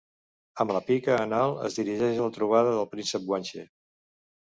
[0.63, 3.63] Amb la pica en alt es dirigeix a la trobada del príncep guanxe.